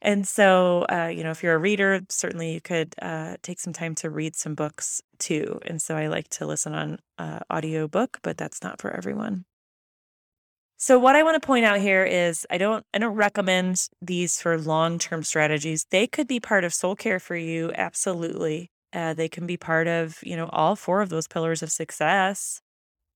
And 0.00 0.28
so, 0.28 0.86
uh, 0.88 1.10
you 1.12 1.24
know, 1.24 1.32
if 1.32 1.42
you're 1.42 1.56
a 1.56 1.58
reader, 1.58 2.02
certainly 2.08 2.52
you 2.52 2.60
could 2.60 2.94
uh, 3.02 3.38
take 3.42 3.58
some 3.58 3.72
time 3.72 3.96
to 3.96 4.10
read 4.10 4.36
some 4.36 4.54
books 4.54 5.02
too. 5.18 5.58
And 5.66 5.82
so 5.82 5.96
I 5.96 6.06
like 6.06 6.28
to 6.28 6.46
listen 6.46 6.72
on 6.72 7.00
uh, 7.18 7.40
audio 7.50 7.88
book, 7.88 8.18
but 8.22 8.36
that's 8.36 8.62
not 8.62 8.80
for 8.80 8.92
everyone. 8.92 9.44
So 10.78 10.98
what 10.98 11.16
I 11.16 11.22
want 11.22 11.40
to 11.40 11.46
point 11.46 11.64
out 11.64 11.80
here 11.80 12.04
is 12.04 12.46
I 12.50 12.58
don't 12.58 12.84
I 12.92 12.98
don't 12.98 13.14
recommend 13.14 13.88
these 14.02 14.40
for 14.40 14.58
long-term 14.58 15.22
strategies. 15.22 15.86
They 15.90 16.06
could 16.06 16.28
be 16.28 16.38
part 16.40 16.64
of 16.64 16.74
soul 16.74 16.94
care 16.94 17.18
for 17.18 17.36
you, 17.36 17.72
absolutely. 17.74 18.70
Uh, 18.92 19.14
they 19.14 19.28
can 19.28 19.46
be 19.46 19.56
part 19.56 19.88
of, 19.88 20.18
you 20.22 20.36
know, 20.36 20.48
all 20.52 20.76
four 20.76 21.00
of 21.00 21.08
those 21.08 21.26
pillars 21.28 21.62
of 21.62 21.72
success. 21.72 22.60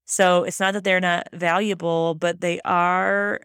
So 0.06 0.44
it's 0.44 0.58
not 0.58 0.74
that 0.74 0.84
they're 0.84 1.00
not 1.00 1.28
valuable, 1.32 2.14
but 2.14 2.40
they 2.40 2.60
are 2.64 3.40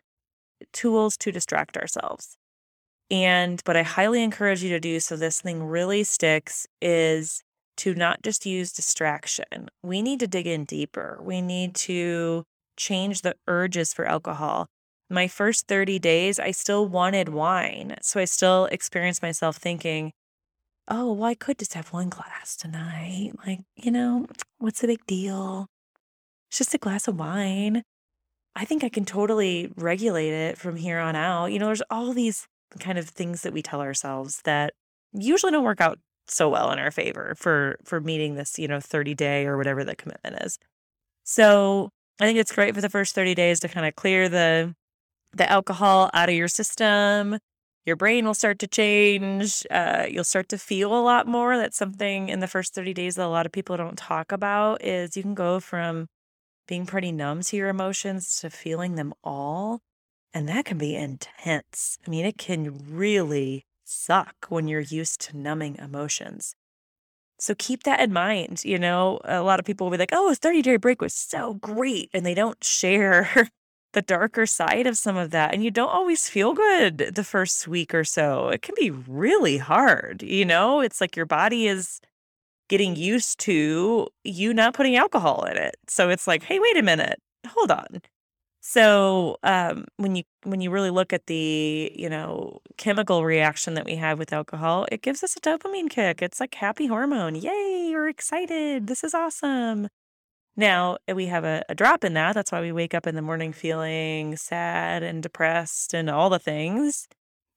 tools 0.74 1.18
to 1.18 1.32
distract 1.32 1.78
ourselves. 1.78 2.38
And 3.12 3.62
what 3.66 3.78
I 3.78 3.84
highly 3.84 4.24
encourage 4.24 4.64
you 4.64 4.70
to 4.70 4.80
do 4.80 5.00
so 5.00 5.16
this 5.16 5.42
thing 5.42 5.64
really 5.64 6.04
sticks 6.04 6.66
is 6.82 7.44
to 7.78 7.94
not 7.94 8.24
just 8.24 8.46
use 8.46 8.72
distraction. 8.72 9.70
We 9.84 10.02
need 10.02 10.20
to 10.22 10.28
dig 10.28 10.48
in 10.48 10.66
deeper. 10.66 11.20
We 11.22 11.42
need 11.42 11.76
to 11.76 12.46
change 12.78 13.22
the 13.22 13.36
urges 13.48 13.94
for 13.94 14.06
alcohol. 14.06 14.68
My 15.10 15.28
first 15.28 15.68
30 15.68 16.00
days, 16.00 16.40
I 16.40 16.52
still 16.52 16.88
wanted 16.88 17.30
wine. 17.30 17.96
So 18.02 18.20
I 18.20 18.26
still 18.26 18.66
experienced 18.66 19.22
myself 19.22 19.58
thinking, 19.58 20.12
oh, 20.88 21.14
well, 21.14 21.30
I 21.30 21.36
could 21.36 21.60
just 21.60 21.74
have 21.74 21.94
one 21.94 22.10
glass 22.10 22.56
tonight. 22.56 23.34
Like, 23.46 23.62
you 23.76 23.92
know, 23.92 24.28
what's 24.58 24.82
the 24.82 24.88
big 24.88 25.06
deal? 25.06 25.68
It's 26.50 26.58
just 26.58 26.74
a 26.74 26.80
glass 26.80 27.08
of 27.08 27.20
wine. 27.20 27.84
I 28.56 28.66
think 28.66 28.84
I 28.84 28.90
can 28.90 29.06
totally 29.06 29.72
regulate 29.76 30.32
it 30.32 30.58
from 30.58 30.78
here 30.78 31.00
on 31.00 31.16
out. 31.16 31.48
You 31.48 31.60
know, 31.60 31.68
there's 31.68 31.82
all 31.90 32.14
these 32.14 32.48
kind 32.80 32.98
of 32.98 33.08
things 33.10 33.42
that 33.42 33.54
we 33.54 33.62
tell 33.62 33.82
ourselves 33.82 34.42
that 34.44 34.74
usually 35.14 35.52
don't 35.52 35.64
work 35.64 35.82
out 35.82 36.00
so 36.28 36.50
well 36.50 36.72
in 36.72 36.80
our 36.80 36.92
favor 36.92 37.36
for 37.38 37.78
for 37.84 38.00
meeting 38.02 38.36
this, 38.36 38.58
you 38.58 38.68
know, 38.68 38.80
30 38.80 39.14
day 39.14 39.46
or 39.46 39.58
whatever 39.58 39.84
the 39.84 39.96
commitment 39.96 40.38
is. 40.42 40.58
So 41.24 41.90
I 42.20 42.26
think 42.26 42.40
it's 42.40 42.54
great 42.54 42.74
for 42.74 42.82
the 42.82 42.90
first 42.90 43.14
30 43.14 43.36
days 43.36 43.60
to 43.60 43.68
kind 43.68 43.86
of 43.86 43.96
clear 43.96 44.30
the 44.30 44.76
the 45.34 45.50
alcohol 45.52 46.10
out 46.14 46.30
of 46.30 46.36
your 46.36 46.48
system. 46.48 47.40
Your 47.86 47.98
brain 47.98 48.26
will 48.26 48.34
start 48.34 48.58
to 48.60 48.68
change. 48.68 49.66
Uh, 49.70 50.06
you'll 50.10 50.24
start 50.24 50.50
to 50.50 50.58
feel 50.58 50.98
a 50.98 51.04
lot 51.04 51.28
more. 51.28 51.58
That's 51.58 51.78
something 51.78 52.30
in 52.30 52.40
the 52.40 52.48
first 52.48 52.74
30 52.74 52.94
days 52.94 53.16
that 53.16 53.26
a 53.26 53.28
lot 53.28 53.46
of 53.46 53.52
people 53.52 53.78
don't 53.78 53.98
talk 53.98 54.32
about 54.32 54.84
is 54.84 55.16
you 55.18 55.24
can 55.24 55.36
go 55.36 55.60
from 55.60 56.08
being 56.68 56.86
pretty 56.86 57.12
numb 57.12 57.42
to 57.42 57.58
your 57.58 57.70
emotions 57.70 58.40
to 58.40 58.50
feeling 58.50 58.96
them 58.96 59.14
all. 59.24 59.82
And 60.34 60.50
that 60.50 60.66
can 60.66 60.78
be 60.78 60.96
intense. 60.96 61.98
I 62.06 62.10
mean, 62.10 62.26
it 62.26 62.38
can 62.38 62.80
really 62.90 63.66
suck 63.84 64.48
when 64.50 64.68
you're 64.68 64.80
used 64.80 65.22
to 65.22 65.38
numbing 65.38 65.76
emotions. 65.76 66.56
So 67.46 67.54
keep 67.56 67.84
that 67.84 68.00
in 68.00 68.12
mind. 68.12 68.66
You 68.66 68.80
know, 68.80 69.20
a 69.24 69.44
lot 69.44 69.60
of 69.60 69.66
people 69.68 69.86
will 69.86 69.92
be 69.92 70.00
like, 70.00 70.10
oh, 70.12 70.32
a 70.32 70.36
30 70.36 70.64
day 70.64 70.78
break 70.78 71.00
was 71.00 71.14
so 71.14 71.54
great. 71.54 72.10
And 72.12 72.26
they 72.26 72.34
don't 72.34 72.64
share 72.64 73.50
the 73.94 74.02
darker 74.02 74.48
side 74.48 74.88
of 74.88 74.98
some 74.98 75.16
of 75.16 75.30
that. 75.30 75.54
And 75.54 75.64
you 75.64 75.70
don't 75.70 75.90
always 75.90 76.28
feel 76.28 76.54
good 76.54 76.98
the 76.98 77.24
first 77.24 77.68
week 77.68 77.94
or 77.94 78.04
so. 78.04 78.50
It 78.50 78.64
can 78.64 78.74
be 78.76 78.90
really 78.90 79.58
hard. 79.58 80.24
You 80.24 80.44
know, 80.44 80.82
it's 80.82 81.00
like 81.00 81.16
your 81.16 81.28
body 81.28 81.68
is 81.68 82.02
getting 82.68 82.96
used 82.96 83.40
to 83.42 84.08
you 84.24 84.52
not 84.52 84.74
putting 84.74 84.96
alcohol 84.96 85.44
in 85.44 85.56
it. 85.56 85.76
So 85.88 86.10
it's 86.10 86.26
like, 86.26 86.42
hey, 86.42 86.60
wait 86.60 86.78
a 86.78 86.82
minute, 86.82 87.20
hold 87.48 87.70
on. 87.70 88.02
So 88.68 89.38
um, 89.44 89.86
when 89.98 90.16
you 90.16 90.24
when 90.44 90.60
you 90.60 90.72
really 90.72 90.90
look 90.90 91.14
at 91.14 91.28
the 91.28 91.92
you 91.96 92.10
know 92.10 92.62
chemical 92.78 93.24
reaction 93.24 93.76
that 93.76 93.86
we 93.86 93.96
have 93.98 94.18
with 94.18 94.34
alcohol, 94.34 94.88
it 94.92 95.04
gives 95.04 95.24
us 95.24 95.38
a 95.38 95.40
dopamine 95.40 95.88
kick. 95.90 96.20
It's 96.24 96.40
like 96.40 96.56
happy 96.56 96.88
hormone. 96.88 97.36
Yay, 97.36 97.92
we're 97.94 98.10
excited. 98.10 98.88
This 98.88 99.04
is 99.04 99.14
awesome. 99.14 99.88
Now 100.58 100.98
we 101.14 101.28
have 101.28 101.44
a, 101.46 101.64
a 101.70 101.76
drop 101.76 102.04
in 102.04 102.16
that. 102.16 102.34
That's 102.34 102.52
why 102.52 102.62
we 102.62 102.72
wake 102.72 102.96
up 102.96 103.06
in 103.08 103.16
the 103.16 103.22
morning 103.22 103.54
feeling 103.54 104.36
sad 104.38 105.04
and 105.04 105.22
depressed 105.22 105.94
and 105.94 106.10
all 106.10 106.32
the 106.32 106.40
things. 106.40 107.08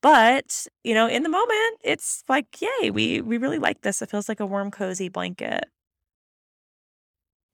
But 0.02 0.66
you 0.84 0.94
know, 0.94 1.08
in 1.08 1.22
the 1.22 1.30
moment, 1.30 1.80
it's 1.84 2.22
like, 2.28 2.60
yay, 2.60 2.90
we 2.90 3.22
we 3.22 3.38
really 3.38 3.58
like 3.58 3.80
this. 3.82 4.02
It 4.02 4.10
feels 4.10 4.28
like 4.28 4.40
a 4.40 4.46
warm, 4.46 4.70
cozy 4.70 5.08
blanket. 5.08 5.64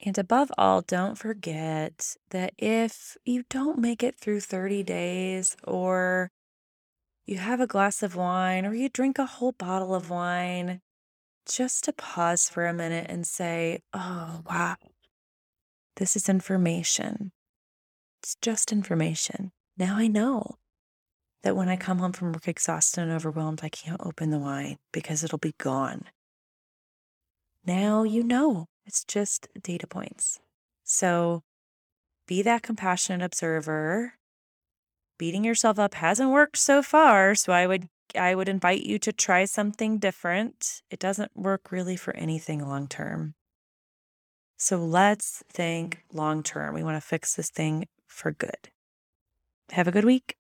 And 0.05 0.19
above 0.19 0.53
all, 0.59 0.83
don't 0.83 1.17
forget 1.17 2.17
that 2.31 2.53
if 2.59 3.17
you 3.25 3.45
don't 3.49 3.79
make 3.79 4.03
it 4.03 4.19
through 4.21 4.41
30 4.41 4.83
days, 4.83 5.57
or 5.65 6.31
you 7.25 7.39
have 7.39 7.61
a 7.61 7.67
glass 7.67 8.03
of 8.03 8.15
wine, 8.15 8.67
or 8.67 8.75
you 8.75 8.91
drink 8.91 9.19
a 9.19 9.25
whole 9.25 9.53
bottle 9.53 9.95
of 9.95 10.11
wine, 10.11 10.83
just 11.47 11.85
to 11.85 11.93
pause 11.93 12.51
for 12.51 12.67
a 12.67 12.75
minute 12.75 13.07
and 13.09 13.27
say, 13.27 13.81
oh, 13.95 14.43
wow, 14.49 14.77
this 15.97 16.17
is 16.17 16.29
information. 16.29 17.33
It's 18.23 18.37
just 18.43 18.73
information. 18.73 19.53
Now 19.79 19.97
I 19.97 20.07
know 20.07 20.57
that 21.43 21.57
when 21.57 21.69
I 21.69 21.77
come 21.77 21.99
home 21.99 22.13
from 22.13 22.33
work 22.33 22.49
exhausted 22.49 23.03
and 23.03 23.13
overwhelmed, 23.13 23.61
I 23.63 23.69
can't 23.71 24.01
open 24.05 24.31
the 24.31 24.39
wine 24.39 24.77
because 24.93 25.25
it'll 25.25 25.39
be 25.39 25.55
gone. 25.59 26.05
Now 27.67 28.03
you 28.03 28.23
know 28.23 28.67
it's 28.85 29.05
just 29.05 29.49
data 29.63 29.87
points. 29.87 30.41
So 30.83 31.43
be 32.27 32.43
that 32.43 32.63
compassionate 32.63 33.23
observer. 33.23 34.15
Beating 35.19 35.45
yourself 35.45 35.79
up 35.79 35.95
hasn't 35.95 36.31
worked 36.31 36.59
so 36.59 36.83
far, 36.83 37.35
so 37.35 37.53
I 37.53 37.67
would 37.67 37.89
I 38.19 38.35
would 38.35 38.49
invite 38.49 38.83
you 38.83 38.99
to 39.01 39.13
try 39.13 39.45
something 39.45 39.99
different. 39.99 40.83
It 40.91 40.99
doesn't 40.99 41.33
work 41.35 41.73
really 41.73 41.97
for 41.97 42.15
anything 42.17 42.67
long 42.67 42.87
term. 42.89 43.35
So 44.57 44.77
let's 44.77 45.43
think 45.49 46.05
long 46.13 46.43
term. 46.43 46.75
We 46.75 46.83
want 46.83 46.97
to 46.97 47.07
fix 47.07 47.35
this 47.35 47.51
thing 47.51 47.87
for 48.07 48.33
good. 48.33 48.71
Have 49.71 49.89
a 49.89 49.93
good 49.93 50.05
week. 50.05 50.37